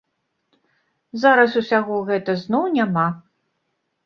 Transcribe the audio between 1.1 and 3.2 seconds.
Зараз усяго гэта зноў няма.